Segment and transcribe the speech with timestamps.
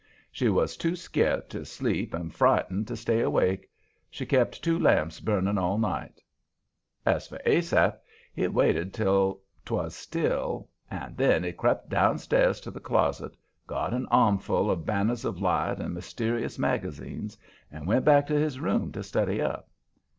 [0.31, 3.69] She was too scart to sleep and frightened to stay awake.
[4.09, 6.21] She kept two lamps burning all night.
[7.05, 7.99] As for Asaph,
[8.33, 13.37] he waited till 'twas still, and then he crept downstairs to the closet,
[13.67, 17.37] got an armful of Banners of Light and Mysterious Magazines,
[17.71, 19.69] and went back to his room to study up.